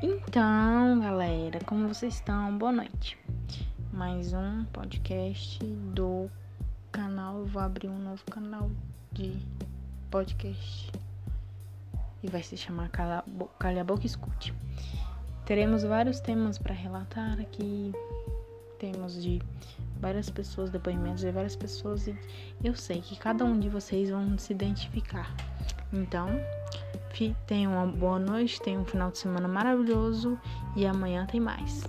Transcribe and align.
Então, 0.00 1.00
galera, 1.00 1.58
como 1.66 1.88
vocês 1.88 2.14
estão? 2.14 2.56
Boa 2.56 2.70
noite. 2.70 3.18
Mais 3.92 4.32
um 4.32 4.64
podcast 4.66 5.58
do 5.92 6.30
canal. 6.92 7.38
Eu 7.40 7.46
vou 7.46 7.60
abrir 7.60 7.88
um 7.88 7.98
novo 7.98 8.22
canal 8.30 8.70
de 9.10 9.36
podcast 10.08 10.92
e 12.22 12.28
vai 12.28 12.44
se 12.44 12.56
chamar 12.56 12.90
Calha, 12.90 13.82
Boca 13.82 14.06
Escute. 14.06 14.54
Teremos 15.44 15.82
vários 15.82 16.20
temas 16.20 16.58
para 16.58 16.74
relatar 16.74 17.40
aqui. 17.40 17.92
Temos 18.78 19.20
de 19.20 19.42
várias 20.00 20.30
pessoas, 20.30 20.70
depoimentos 20.70 21.22
de 21.22 21.32
várias 21.32 21.56
pessoas 21.56 22.06
e 22.06 22.16
eu 22.62 22.76
sei 22.76 23.00
que 23.00 23.18
cada 23.18 23.44
um 23.44 23.58
de 23.58 23.68
vocês 23.68 24.10
vão 24.10 24.38
se 24.38 24.52
identificar. 24.52 25.34
Então, 25.92 26.28
tenham 27.46 27.72
uma 27.72 27.86
boa 27.86 28.18
noite, 28.18 28.60
tenham 28.60 28.82
um 28.82 28.84
final 28.84 29.10
de 29.10 29.18
semana 29.18 29.48
maravilhoso 29.48 30.38
e 30.76 30.86
amanhã 30.86 31.26
tem 31.26 31.40
mais. 31.40 31.84